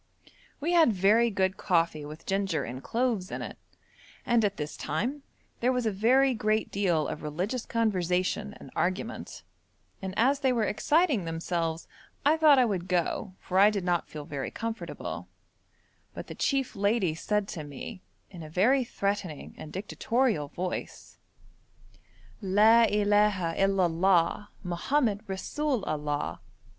We 0.59 0.71
had 0.71 0.91
very 0.91 1.29
good 1.29 1.57
coffee 1.57 2.05
with 2.05 2.25
ginger 2.25 2.63
and 2.63 2.81
cloves 2.81 3.29
in 3.29 3.43
it, 3.43 3.59
and 4.25 4.43
at 4.43 4.57
this 4.57 4.75
time 4.75 5.21
there 5.59 5.71
was 5.71 5.85
a 5.85 5.91
very 5.91 6.33
great 6.33 6.71
deal 6.71 7.07
of 7.07 7.21
religious 7.21 7.67
conversation 7.67 8.55
and 8.59 8.71
argument, 8.75 9.43
and 10.01 10.15
as 10.17 10.39
they 10.39 10.51
were 10.51 10.63
exciting 10.63 11.25
themselves 11.25 11.87
I 12.25 12.35
thought 12.35 12.57
I 12.57 12.65
would 12.65 12.87
go, 12.87 13.35
for 13.39 13.59
I 13.59 13.69
did 13.69 13.83
not 13.83 14.07
feel 14.09 14.25
very 14.25 14.49
comfortable; 14.49 15.27
but 16.15 16.25
the 16.25 16.33
chief 16.33 16.75
lady 16.75 17.13
said 17.13 17.47
to 17.49 17.63
me, 17.63 18.01
in 18.31 18.41
a 18.41 18.49
very 18.49 18.83
threatening 18.83 19.53
and 19.55 19.71
dictatorial 19.71 20.47
voice: 20.47 21.19
'La 22.41 22.85
illaha 22.87 23.53
il 23.55 23.79
Allah! 23.79 24.49
Mohammed 24.63 25.21
resoul 25.27 25.83
Allah.' 25.85 26.39